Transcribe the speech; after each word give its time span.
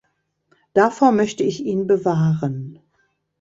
Davor 0.73 1.11
möchte 1.11 1.43
ich 1.43 1.63
ihn 1.63 1.85
bewahren. 1.85 2.79